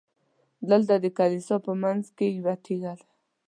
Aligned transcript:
دلته 0.69 0.93
د 1.03 1.05
کلیسا 1.17 1.55
په 1.65 1.71
منځ 1.81 2.03
کې 2.17 2.27
یوه 2.37 2.53
تیږه 2.65 2.93
ده. 2.99 3.05